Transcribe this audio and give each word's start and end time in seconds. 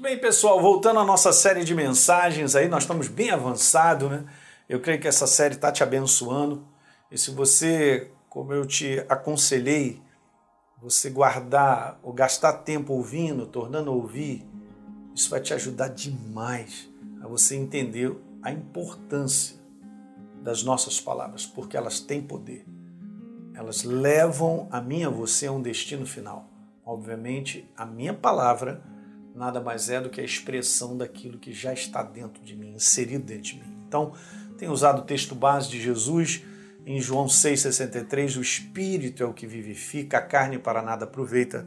Muito 0.00 0.08
bem, 0.08 0.18
pessoal, 0.18 0.58
voltando 0.58 0.98
à 0.98 1.04
nossa 1.04 1.30
série 1.30 1.62
de 1.62 1.74
mensagens 1.74 2.56
aí, 2.56 2.68
nós 2.68 2.84
estamos 2.84 3.06
bem 3.06 3.28
avançados, 3.32 4.10
né? 4.10 4.24
Eu 4.66 4.80
creio 4.80 4.98
que 4.98 5.06
essa 5.06 5.26
série 5.26 5.56
está 5.56 5.70
te 5.70 5.82
abençoando. 5.82 6.66
E 7.10 7.18
se 7.18 7.30
você, 7.30 8.10
como 8.26 8.50
eu 8.54 8.64
te 8.64 9.04
aconselhei, 9.10 10.00
você 10.80 11.10
guardar 11.10 12.00
ou 12.02 12.14
gastar 12.14 12.54
tempo 12.54 12.94
ouvindo, 12.94 13.44
tornando 13.44 13.90
a 13.90 13.94
ouvir, 13.94 14.42
isso 15.14 15.28
vai 15.28 15.38
te 15.38 15.52
ajudar 15.52 15.88
demais 15.88 16.88
a 17.22 17.28
você 17.28 17.54
entender 17.54 18.10
a 18.42 18.50
importância 18.50 19.58
das 20.42 20.62
nossas 20.62 20.98
palavras, 20.98 21.44
porque 21.44 21.76
elas 21.76 22.00
têm 22.00 22.22
poder. 22.22 22.64
Elas 23.52 23.84
levam 23.84 24.66
a 24.70 24.80
mim 24.80 25.00
e 25.00 25.04
a 25.04 25.10
você 25.10 25.46
a 25.46 25.52
um 25.52 25.60
destino 25.60 26.06
final. 26.06 26.48
Obviamente, 26.86 27.70
a 27.76 27.84
minha 27.84 28.14
palavra 28.14 28.82
nada 29.34 29.60
mais 29.60 29.88
é 29.88 30.00
do 30.00 30.10
que 30.10 30.20
a 30.20 30.24
expressão 30.24 30.96
daquilo 30.96 31.38
que 31.38 31.52
já 31.52 31.72
está 31.72 32.02
dentro 32.02 32.42
de 32.42 32.56
mim, 32.56 32.74
inserido 32.74 33.24
dentro 33.24 33.42
de 33.42 33.54
mim. 33.56 33.76
Então, 33.86 34.12
tenho 34.58 34.72
usado 34.72 35.00
o 35.00 35.04
texto 35.04 35.34
base 35.34 35.68
de 35.68 35.80
Jesus 35.80 36.42
em 36.86 37.00
João 37.00 37.26
6,63, 37.26 38.38
o 38.38 38.42
Espírito 38.42 39.22
é 39.22 39.26
o 39.26 39.32
que 39.32 39.46
vivifica, 39.46 40.18
a 40.18 40.22
carne 40.22 40.58
para 40.58 40.82
nada 40.82 41.04
aproveita. 41.04 41.66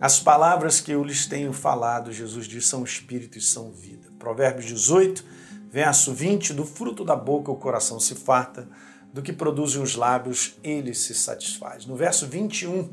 As 0.00 0.18
palavras 0.18 0.80
que 0.80 0.92
eu 0.92 1.04
lhes 1.04 1.26
tenho 1.26 1.52
falado, 1.52 2.12
Jesus 2.12 2.46
diz, 2.46 2.66
são 2.66 2.82
Espírito 2.82 3.38
e 3.38 3.40
são 3.40 3.70
vida. 3.70 4.08
Provérbios 4.18 4.64
18, 4.66 5.24
verso 5.70 6.12
20, 6.12 6.54
do 6.54 6.64
fruto 6.64 7.04
da 7.04 7.14
boca 7.14 7.50
o 7.50 7.56
coração 7.56 8.00
se 8.00 8.14
farta, 8.14 8.68
do 9.12 9.22
que 9.22 9.32
produzem 9.32 9.82
os 9.82 9.94
lábios 9.94 10.56
ele 10.62 10.94
se 10.94 11.14
satisfaz. 11.14 11.86
No 11.86 11.96
verso 11.96 12.26
21, 12.26 12.90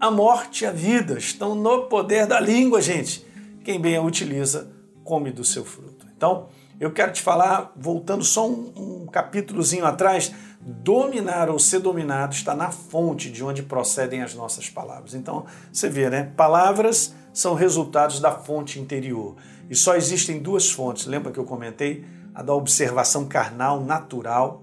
a 0.00 0.10
morte 0.10 0.64
e 0.64 0.66
a 0.66 0.72
vida 0.72 1.18
estão 1.18 1.54
no 1.54 1.84
poder 1.84 2.26
da 2.26 2.40
língua, 2.40 2.80
gente 2.82 3.25
quem 3.66 3.80
bem 3.80 3.96
a 3.96 4.00
utiliza 4.00 4.70
come 5.02 5.32
do 5.32 5.42
seu 5.42 5.64
fruto. 5.64 6.06
Então, 6.16 6.46
eu 6.78 6.92
quero 6.92 7.12
te 7.12 7.20
falar, 7.20 7.72
voltando 7.74 8.22
só 8.22 8.48
um, 8.48 8.72
um 8.76 9.06
capítulozinho 9.06 9.84
atrás, 9.84 10.32
dominar 10.60 11.50
ou 11.50 11.58
ser 11.58 11.80
dominado 11.80 12.32
está 12.32 12.54
na 12.54 12.70
fonte 12.70 13.28
de 13.28 13.42
onde 13.42 13.64
procedem 13.64 14.22
as 14.22 14.34
nossas 14.34 14.70
palavras. 14.70 15.14
Então, 15.14 15.46
você 15.72 15.88
vê, 15.88 16.08
né? 16.08 16.32
Palavras 16.36 17.12
são 17.32 17.54
resultados 17.54 18.20
da 18.20 18.30
fonte 18.30 18.78
interior. 18.78 19.34
E 19.68 19.74
só 19.74 19.96
existem 19.96 20.38
duas 20.38 20.70
fontes. 20.70 21.06
Lembra 21.06 21.32
que 21.32 21.38
eu 21.40 21.44
comentei? 21.44 22.04
A 22.32 22.44
da 22.44 22.54
observação 22.54 23.24
carnal, 23.24 23.80
natural, 23.80 24.62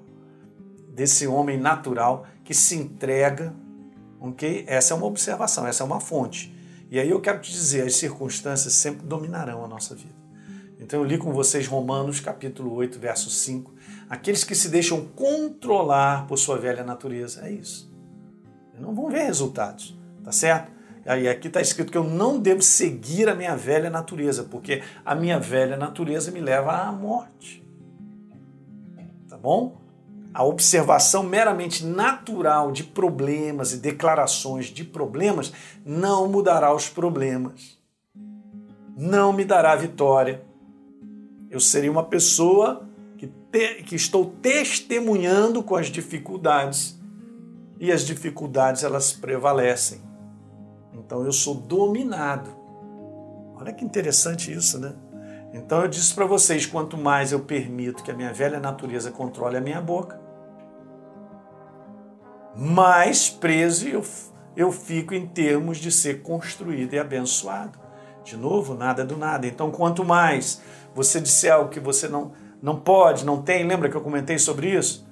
desse 0.88 1.28
homem 1.28 1.58
natural 1.58 2.26
que 2.42 2.54
se 2.54 2.78
entrega, 2.78 3.54
ok? 4.22 4.64
Essa 4.66 4.94
é 4.94 4.98
uma 4.98 5.08
observação, 5.08 5.68
essa 5.68 5.84
é 5.84 5.86
uma 5.86 6.00
fonte. 6.00 6.63
E 6.94 7.00
aí 7.00 7.10
eu 7.10 7.20
quero 7.20 7.40
te 7.40 7.52
dizer, 7.52 7.88
as 7.88 7.96
circunstâncias 7.96 8.72
sempre 8.72 9.04
dominarão 9.04 9.66
a 9.66 9.68
nossa 9.68 9.96
vida. 9.96 10.14
Então 10.80 11.00
eu 11.00 11.04
li 11.04 11.18
com 11.18 11.34
vocês 11.34 11.66
Romanos 11.66 12.20
capítulo 12.20 12.72
8, 12.72 13.00
verso 13.00 13.32
5. 13.32 13.74
Aqueles 14.08 14.44
que 14.44 14.54
se 14.54 14.70
deixam 14.70 15.04
controlar 15.04 16.28
por 16.28 16.38
sua 16.38 16.56
velha 16.56 16.84
natureza, 16.84 17.48
é 17.48 17.52
isso. 17.52 17.92
Não 18.80 18.94
vão 18.94 19.10
ver 19.10 19.24
resultados, 19.24 19.98
tá 20.24 20.32
certo? 20.32 20.72
Aí 21.04 21.28
aqui 21.28 21.48
está 21.48 21.60
escrito 21.60 21.92
que 21.92 21.98
eu 21.98 22.04
não 22.04 22.40
devo 22.40 22.62
seguir 22.62 23.28
a 23.28 23.34
minha 23.34 23.56
velha 23.56 23.90
natureza, 23.90 24.44
porque 24.44 24.84
a 25.04 25.16
minha 25.16 25.40
velha 25.40 25.76
natureza 25.76 26.30
me 26.30 26.42
leva 26.42 26.74
à 26.74 26.92
morte. 26.92 27.68
Tá 29.28 29.36
bom? 29.36 29.82
A 30.34 30.44
observação 30.44 31.22
meramente 31.22 31.86
natural 31.86 32.72
de 32.72 32.84
problemas 32.84 33.72
e 33.72 33.78
declarações 33.78 34.66
de 34.66 34.84
problemas 34.84 35.54
não 35.86 36.28
mudará 36.28 36.74
os 36.74 36.90
problemas. 36.90 37.78
Não 38.98 39.32
me 39.32 39.46
dará 39.46 39.76
vitória. 39.76 40.44
Eu 41.52 41.60
serei 41.60 41.90
uma 41.90 42.04
pessoa 42.04 42.88
que, 43.18 43.28
te, 43.28 43.84
que 43.84 43.96
estou 43.96 44.26
testemunhando 44.42 45.62
com 45.62 45.76
as 45.76 45.88
dificuldades 45.88 47.00
e 47.80 47.92
as 47.92 48.04
dificuldades 48.04 48.84
elas 48.84 49.14
prevalecem. 49.14 50.02
Então 50.94 51.24
eu 51.24 51.32
sou 51.32 51.54
dominado. 51.54 52.50
Olha 53.56 53.72
que 53.72 53.86
interessante 53.86 54.52
isso, 54.52 54.80
né? 54.80 54.96
Então 55.54 55.82
eu 55.82 55.88
disse 55.88 56.14
para 56.14 56.26
vocês: 56.26 56.66
quanto 56.66 56.98
mais 56.98 57.32
eu 57.32 57.40
permito 57.42 58.04
que 58.04 58.10
a 58.10 58.16
minha 58.16 58.34
velha 58.34 58.60
natureza 58.60 59.12
controle 59.12 59.58
a 59.58 59.62
minha 59.62 59.80
boca, 59.80 60.20
mais 62.56 63.30
preso 63.30 63.88
eu, 63.88 64.04
eu 64.56 64.72
fico 64.72 65.14
em 65.14 65.26
termos 65.26 65.78
de 65.78 65.92
ser 65.92 66.22
construído 66.22 66.94
e 66.94 67.00
abençoado. 67.00 67.80
De 68.24 68.38
novo, 68.38 68.74
nada 68.74 69.04
do 69.04 69.18
nada. 69.18 69.46
Então, 69.48 69.72
quanto 69.72 70.04
mais 70.04 70.62
você 70.96 71.20
disser 71.20 71.54
algo 71.54 71.70
que 71.70 71.80
você 71.80 72.08
não, 72.08 72.32
não 72.62 72.80
pode, 72.80 73.26
não 73.26 73.42
tem, 73.42 73.66
lembra 73.66 73.90
que 73.90 73.98
eu 73.98 74.02
comentei 74.02 74.38
sobre 74.38 74.70
isso? 74.70 75.06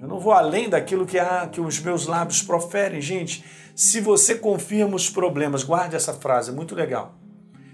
Eu 0.00 0.08
não 0.08 0.18
vou 0.18 0.32
além 0.32 0.68
daquilo 0.68 1.06
que, 1.06 1.18
há, 1.18 1.46
que 1.46 1.60
os 1.60 1.80
meus 1.80 2.06
lábios 2.06 2.42
proferem. 2.42 3.00
Gente, 3.00 3.44
se 3.74 4.00
você 4.00 4.34
confirma 4.34 4.94
os 4.96 5.10
problemas, 5.10 5.62
guarde 5.62 5.96
essa 5.96 6.12
frase, 6.12 6.50
é 6.50 6.54
muito 6.54 6.74
legal. 6.74 7.14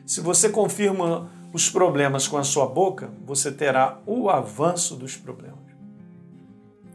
Se 0.07 0.21
você 0.21 0.49
confirma 0.49 1.31
os 1.53 1.69
problemas 1.69 2.27
com 2.27 2.37
a 2.37 2.45
sua 2.45 2.67
boca, 2.67 3.11
você 3.25 3.51
terá 3.51 3.99
o 4.07 4.29
avanço 4.29 4.97
dos 4.97 5.17
problemas. 5.17 5.59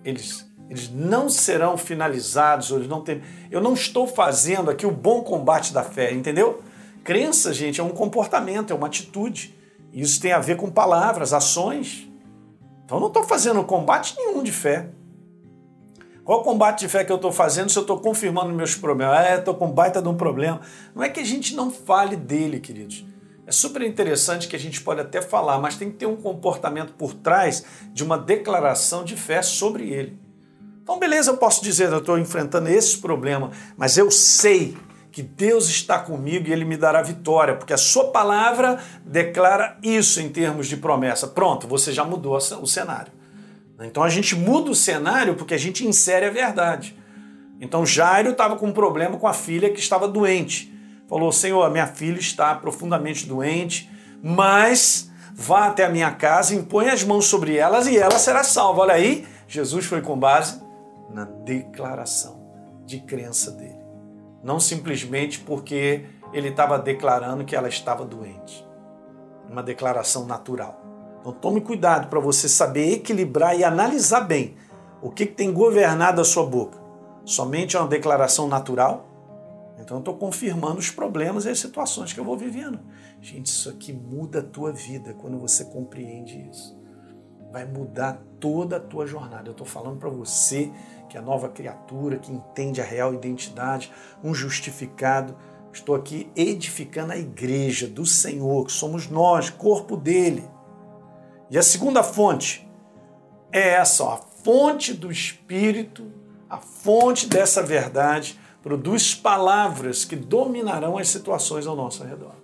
Eles 0.03 0.49
eles 0.69 0.89
não 0.89 1.29
serão 1.29 1.77
finalizados, 1.77 2.71
eles 2.71 2.87
não 2.87 3.03
eu 3.51 3.61
não 3.61 3.73
estou 3.73 4.07
fazendo 4.07 4.71
aqui 4.71 4.85
o 4.85 4.91
bom 4.91 5.21
combate 5.21 5.71
da 5.71 5.83
fé, 5.83 6.11
entendeu? 6.11 6.61
Crença, 7.03 7.53
gente, 7.53 7.79
é 7.79 7.83
um 7.83 7.89
comportamento, 7.89 8.71
é 8.71 8.75
uma 8.75 8.87
atitude. 8.87 9.55
Isso 9.93 10.19
tem 10.19 10.31
a 10.31 10.39
ver 10.39 10.57
com 10.57 10.69
palavras, 10.69 11.33
ações. 11.33 12.09
Então 12.83 12.97
eu 12.97 13.01
não 13.01 13.07
estou 13.07 13.23
fazendo 13.23 13.63
combate 13.63 14.15
nenhum 14.17 14.41
de 14.41 14.51
fé. 14.51 14.89
Qual 16.23 16.41
combate 16.41 16.79
de 16.79 16.87
fé 16.87 17.03
que 17.05 17.11
eu 17.11 17.17
estou 17.17 17.31
fazendo 17.31 17.69
se 17.69 17.77
eu 17.77 17.81
estou 17.81 17.99
confirmando 17.99 18.51
meus 18.51 18.73
problemas? 18.73 19.15
Ah, 19.15 19.35
estou 19.35 19.53
com 19.53 19.71
baita 19.71 20.01
de 20.01 20.07
um 20.07 20.17
problema. 20.17 20.59
Não 20.95 21.03
é 21.03 21.09
que 21.09 21.19
a 21.19 21.23
gente 21.23 21.55
não 21.55 21.69
fale 21.69 22.15
dele, 22.15 22.59
queridos. 22.59 23.05
É 23.45 23.51
super 23.51 23.83
interessante 23.83 24.47
que 24.47 24.55
a 24.55 24.59
gente 24.59 24.81
pode 24.81 25.01
até 25.01 25.21
falar, 25.21 25.59
mas 25.59 25.77
tem 25.77 25.91
que 25.91 25.97
ter 25.97 26.07
um 26.07 26.15
comportamento 26.15 26.93
por 26.93 27.13
trás 27.13 27.63
de 27.93 28.03
uma 28.03 28.17
declaração 28.17 29.03
de 29.03 29.15
fé 29.15 29.43
sobre 29.43 29.91
ele. 29.91 30.24
Então, 30.85 30.99
beleza, 30.99 31.31
eu 31.31 31.37
posso 31.37 31.63
dizer, 31.63 31.91
eu 31.91 31.97
estou 31.97 32.19
enfrentando 32.19 32.69
esse 32.69 32.99
problema, 32.99 33.49
mas 33.75 33.97
eu 33.97 34.11
sei 34.11 34.77
que 35.11 35.23
Deus 35.23 35.67
está 35.67 35.97
comigo 35.97 36.47
e 36.47 36.53
Ele 36.53 36.63
me 36.63 36.77
dará 36.77 37.01
vitória, 37.01 37.55
porque 37.55 37.73
a 37.73 37.77
Sua 37.77 38.11
palavra 38.11 38.77
declara 39.03 39.79
isso 39.81 40.21
em 40.21 40.29
termos 40.29 40.67
de 40.67 40.77
promessa. 40.77 41.25
Pronto, 41.25 41.67
você 41.67 41.91
já 41.91 42.05
mudou 42.05 42.37
o 42.37 42.67
cenário. 42.67 43.11
Então 43.81 44.03
a 44.03 44.09
gente 44.09 44.35
muda 44.35 44.69
o 44.69 44.75
cenário 44.75 45.33
porque 45.33 45.55
a 45.55 45.57
gente 45.57 45.87
insere 45.87 46.27
a 46.27 46.29
verdade. 46.29 46.95
Então 47.59 47.83
Jairo 47.83 48.29
estava 48.29 48.55
com 48.55 48.67
um 48.67 48.71
problema 48.71 49.17
com 49.17 49.27
a 49.27 49.33
filha 49.33 49.71
que 49.71 49.79
estava 49.79 50.07
doente. 50.07 50.71
Falou: 51.09 51.31
Senhor, 51.31 51.67
minha 51.71 51.87
filha 51.87 52.19
está 52.19 52.53
profundamente 52.53 53.25
doente, 53.25 53.89
mas 54.21 55.11
vá 55.33 55.65
até 55.65 55.85
a 55.85 55.89
minha 55.89 56.11
casa, 56.11 56.53
impõe 56.53 56.89
as 56.89 57.03
mãos 57.03 57.25
sobre 57.25 57.57
elas 57.57 57.87
e 57.87 57.97
ela 57.97 58.19
será 58.19 58.43
salva. 58.43 58.81
Olha 58.81 58.93
aí, 58.93 59.25
Jesus 59.47 59.85
foi 59.85 60.01
com 60.01 60.15
base 60.15 60.63
na 61.09 61.25
declaração 61.25 62.45
de 62.85 62.99
crença 63.01 63.51
dele. 63.51 63.83
Não 64.43 64.59
simplesmente 64.59 65.39
porque 65.39 66.05
ele 66.31 66.49
estava 66.49 66.77
declarando 66.77 67.45
que 67.45 67.55
ela 67.55 67.67
estava 67.67 68.05
doente. 68.05 68.65
Uma 69.49 69.63
declaração 69.63 70.25
natural. 70.25 70.81
Então 71.19 71.31
tome 71.33 71.61
cuidado 71.61 72.07
para 72.07 72.19
você 72.19 72.47
saber 72.47 72.93
equilibrar 72.93 73.57
e 73.57 73.63
analisar 73.63 74.21
bem 74.21 74.55
o 75.01 75.09
que, 75.09 75.25
que 75.25 75.33
tem 75.33 75.51
governado 75.51 76.21
a 76.21 76.25
sua 76.25 76.45
boca. 76.45 76.79
Somente 77.25 77.75
uma 77.75 77.87
declaração 77.87 78.47
natural? 78.47 79.07
Então 79.79 79.97
eu 79.97 79.99
estou 79.99 80.15
confirmando 80.15 80.79
os 80.79 80.91
problemas 80.91 81.45
e 81.45 81.49
as 81.49 81.59
situações 81.59 82.13
que 82.13 82.19
eu 82.19 82.23
vou 82.23 82.37
vivendo. 82.37 82.79
Gente, 83.21 83.47
isso 83.47 83.69
aqui 83.69 83.91
muda 83.91 84.39
a 84.39 84.43
tua 84.43 84.71
vida 84.71 85.13
quando 85.13 85.39
você 85.39 85.65
compreende 85.65 86.47
isso. 86.49 86.77
Vai 87.55 87.63
mudar 87.63 88.21
toda 88.37 88.75
a 88.75 88.79
tua 88.81 89.07
jornada. 89.07 89.47
Eu 89.47 89.53
estou 89.53 89.65
falando 89.65 89.97
para 89.97 90.09
você 90.09 90.69
que 91.07 91.17
é 91.17 91.21
nova 91.21 91.47
criatura, 91.47 92.17
que 92.17 92.29
entende 92.29 92.81
a 92.81 92.83
real 92.83 93.13
identidade, 93.13 93.89
um 94.21 94.33
justificado. 94.33 95.33
Estou 95.71 95.95
aqui 95.95 96.29
edificando 96.35 97.13
a 97.13 97.17
igreja 97.17 97.87
do 97.87 98.05
Senhor, 98.05 98.65
que 98.65 98.73
somos 98.73 99.07
nós, 99.07 99.49
corpo 99.49 99.95
dele. 99.95 100.43
E 101.49 101.57
a 101.57 101.63
segunda 101.63 102.03
fonte 102.03 102.69
é 103.53 103.69
essa, 103.75 104.03
ó, 104.03 104.15
a 104.15 104.17
fonte 104.17 104.93
do 104.93 105.09
Espírito, 105.09 106.11
a 106.49 106.57
fonte 106.57 107.25
dessa 107.25 107.63
verdade, 107.63 108.37
produz 108.61 109.15
palavras 109.15 110.03
que 110.03 110.17
dominarão 110.17 110.97
as 110.97 111.07
situações 111.07 111.65
ao 111.65 111.73
nosso 111.77 112.03
redor. 112.03 112.35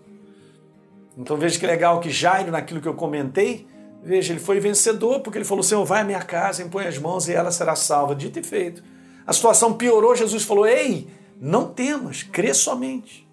Então 1.18 1.36
veja 1.36 1.60
que 1.60 1.68
legal 1.68 2.00
que 2.00 2.10
Jairo, 2.10 2.50
naquilo 2.50 2.80
que 2.80 2.88
eu 2.88 2.96
comentei, 2.96 3.68
Veja, 4.04 4.34
ele 4.34 4.40
foi 4.40 4.60
vencedor 4.60 5.20
porque 5.20 5.38
ele 5.38 5.46
falou: 5.46 5.64
Senhor, 5.64 5.86
vai 5.86 6.02
à 6.02 6.04
minha 6.04 6.22
casa, 6.22 6.64
impõe 6.64 6.88
as 6.88 6.98
mãos 6.98 7.28
e 7.28 7.34
ela 7.34 7.52
será 7.52 7.76
salva. 7.76 8.16
Dito 8.16 8.40
e 8.40 8.44
feito. 8.44 8.84
A 9.26 9.34
situação 9.34 9.74
piorou, 9.74 10.16
Jesus 10.16 10.44
falou: 10.44 10.66
Ei, 10.66 11.08
não 11.40 11.68
temas, 11.68 12.24
crê 12.24 12.54
somente. 12.54 13.28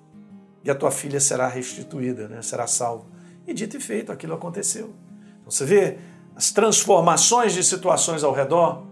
E 0.62 0.70
a 0.70 0.74
tua 0.74 0.90
filha 0.90 1.20
será 1.20 1.48
restituída, 1.48 2.28
né? 2.28 2.42
será 2.42 2.66
salva. 2.66 3.06
E 3.46 3.54
dito 3.54 3.76
e 3.76 3.80
feito, 3.80 4.12
aquilo 4.12 4.34
aconteceu. 4.34 4.92
Então 5.40 5.50
você 5.50 5.64
vê 5.64 5.98
as 6.36 6.50
transformações 6.50 7.54
de 7.54 7.64
situações 7.64 8.22
ao 8.22 8.32
redor, 8.32 8.84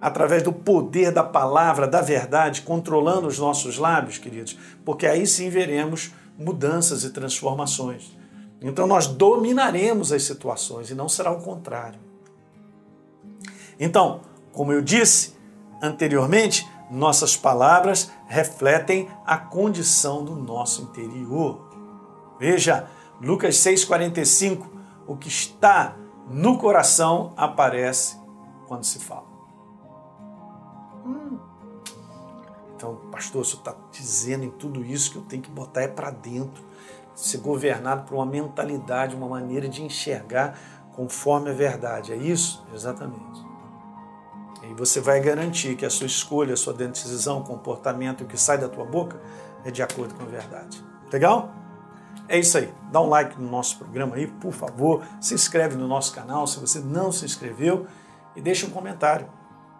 através 0.00 0.42
do 0.42 0.52
poder 0.52 1.12
da 1.12 1.22
palavra, 1.22 1.86
da 1.86 2.00
verdade, 2.00 2.62
controlando 2.62 3.28
os 3.28 3.38
nossos 3.38 3.78
lábios, 3.78 4.18
queridos, 4.18 4.58
porque 4.84 5.06
aí 5.06 5.26
sim 5.26 5.48
veremos 5.48 6.12
mudanças 6.36 7.04
e 7.04 7.10
transformações. 7.10 8.10
Então 8.62 8.86
nós 8.86 9.06
dominaremos 9.06 10.12
as 10.12 10.22
situações 10.22 10.90
e 10.90 10.94
não 10.94 11.08
será 11.08 11.32
o 11.32 11.42
contrário. 11.42 12.00
Então, 13.78 14.20
como 14.52 14.72
eu 14.72 14.80
disse 14.80 15.34
anteriormente, 15.82 16.66
nossas 16.90 17.36
palavras 17.36 18.10
refletem 18.28 19.08
a 19.26 19.36
condição 19.36 20.24
do 20.24 20.36
nosso 20.36 20.82
interior. 20.82 21.60
Veja, 22.38 22.88
Lucas 23.20 23.56
6,45, 23.56 24.66
o 25.06 25.16
que 25.16 25.28
está 25.28 25.96
no 26.28 26.58
coração 26.58 27.32
aparece 27.36 28.16
quando 28.68 28.84
se 28.84 28.98
fala. 28.98 29.26
Hum. 31.04 31.38
Então, 32.76 32.96
pastor, 33.10 33.42
o 33.42 33.44
senhor 33.44 33.58
está 33.58 33.76
dizendo 33.90 34.44
em 34.44 34.50
tudo 34.50 34.84
isso 34.84 35.12
que 35.12 35.16
eu 35.16 35.22
tenho 35.22 35.42
que 35.42 35.50
botar 35.50 35.82
é 35.82 35.88
para 35.88 36.10
dentro, 36.10 36.62
ser 37.14 37.38
governado 37.38 38.04
por 38.04 38.14
uma 38.14 38.26
mentalidade, 38.26 39.14
uma 39.14 39.28
maneira 39.28 39.68
de 39.68 39.82
enxergar 39.82 40.58
conforme 40.92 41.50
a 41.50 41.52
verdade. 41.52 42.12
É 42.12 42.16
isso? 42.16 42.64
Exatamente. 42.74 43.52
E 44.62 44.74
você 44.74 45.00
vai 45.00 45.20
garantir 45.20 45.74
que 45.74 45.84
a 45.84 45.90
sua 45.90 46.06
escolha, 46.06 46.54
a 46.54 46.56
sua 46.56 46.72
decisão, 46.72 47.42
comportamento, 47.42 48.22
o 48.22 48.26
que 48.26 48.36
sai 48.36 48.58
da 48.58 48.68
tua 48.68 48.84
boca 48.84 49.20
é 49.64 49.70
de 49.70 49.82
acordo 49.82 50.14
com 50.14 50.22
a 50.22 50.26
verdade. 50.26 50.82
Legal? 51.12 51.52
É 52.28 52.38
isso 52.38 52.56
aí. 52.56 52.72
Dá 52.90 53.00
um 53.00 53.08
like 53.08 53.40
no 53.40 53.50
nosso 53.50 53.78
programa 53.78 54.16
aí, 54.16 54.26
por 54.26 54.52
favor. 54.52 55.02
Se 55.20 55.34
inscreve 55.34 55.76
no 55.76 55.88
nosso 55.88 56.14
canal 56.14 56.46
se 56.46 56.60
você 56.60 56.78
não 56.78 57.10
se 57.10 57.24
inscreveu 57.24 57.86
e 58.36 58.40
deixa 58.40 58.66
um 58.66 58.70
comentário, 58.70 59.28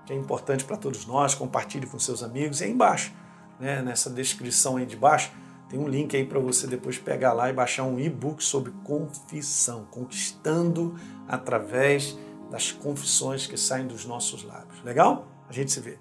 que 0.04 0.12
é 0.12 0.16
importante 0.16 0.64
para 0.64 0.76
todos 0.76 1.06
nós. 1.06 1.34
Compartilhe 1.34 1.86
com 1.86 1.98
seus 1.98 2.22
amigos. 2.22 2.60
E 2.60 2.64
aí 2.64 2.70
embaixo, 2.72 3.12
né, 3.58 3.80
nessa 3.82 4.10
descrição 4.10 4.76
aí 4.76 4.84
de 4.84 4.96
baixo, 4.96 5.30
tem 5.72 5.80
um 5.80 5.88
link 5.88 6.14
aí 6.14 6.26
para 6.26 6.38
você 6.38 6.66
depois 6.66 6.98
pegar 6.98 7.32
lá 7.32 7.48
e 7.48 7.52
baixar 7.54 7.84
um 7.84 7.98
e-book 7.98 8.44
sobre 8.44 8.70
confissão, 8.84 9.86
conquistando 9.90 10.94
através 11.26 12.18
das 12.50 12.70
confissões 12.70 13.46
que 13.46 13.56
saem 13.56 13.86
dos 13.86 14.04
nossos 14.04 14.44
lábios. 14.44 14.84
Legal? 14.84 15.26
A 15.48 15.52
gente 15.52 15.72
se 15.72 15.80
vê. 15.80 15.96